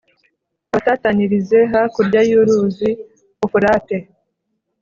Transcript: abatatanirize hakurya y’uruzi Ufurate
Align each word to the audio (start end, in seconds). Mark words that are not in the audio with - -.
abatatanirize 0.69 1.57
hakurya 1.71 2.21
y’uruzi 2.29 2.89
Ufurate 3.45 3.97